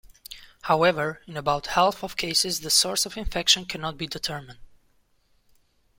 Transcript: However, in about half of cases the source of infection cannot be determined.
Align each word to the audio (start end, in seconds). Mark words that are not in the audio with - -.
However, 0.63 1.21
in 1.27 1.37
about 1.37 1.67
half 1.77 2.03
of 2.03 2.17
cases 2.17 2.61
the 2.61 2.71
source 2.71 3.05
of 3.05 3.17
infection 3.17 3.65
cannot 3.65 3.99
be 3.99 4.07
determined. 4.07 4.57